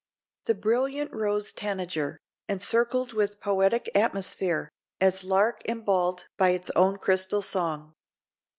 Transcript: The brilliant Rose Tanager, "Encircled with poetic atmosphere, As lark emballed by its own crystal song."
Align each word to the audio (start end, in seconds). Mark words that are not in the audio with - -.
The 0.45 0.55
brilliant 0.55 1.13
Rose 1.13 1.53
Tanager, 1.53 2.17
"Encircled 2.49 3.13
with 3.13 3.39
poetic 3.39 3.87
atmosphere, 3.93 4.67
As 4.99 5.23
lark 5.23 5.61
emballed 5.69 6.25
by 6.37 6.49
its 6.57 6.71
own 6.71 6.97
crystal 6.97 7.43
song." 7.43 7.93